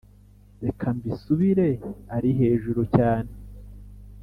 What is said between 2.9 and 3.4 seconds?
cyane